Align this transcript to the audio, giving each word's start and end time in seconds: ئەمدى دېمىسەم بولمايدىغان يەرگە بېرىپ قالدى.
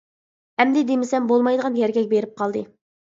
ئەمدى 0.61 0.81
دېمىسەم 0.87 1.27
بولمايدىغان 1.33 1.77
يەرگە 1.83 2.05
بېرىپ 2.15 2.35
قالدى. 2.41 2.65